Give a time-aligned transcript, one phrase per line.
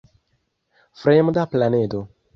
[1.01, 2.05] Fremda planedo.